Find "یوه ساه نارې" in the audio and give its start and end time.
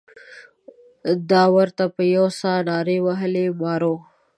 2.15-2.97